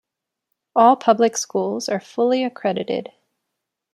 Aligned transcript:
All 0.75 0.95
public 0.95 1.37
schools 1.37 1.87
are 1.87 1.99
fully 1.99 2.43
accredited. 2.43 3.11